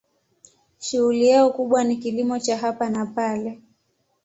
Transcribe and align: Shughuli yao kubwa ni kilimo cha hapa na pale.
Shughuli 0.79 1.27
yao 1.29 1.51
kubwa 1.53 1.83
ni 1.83 1.97
kilimo 1.97 2.39
cha 2.39 2.57
hapa 2.57 2.89
na 2.89 3.05
pale. 3.05 3.61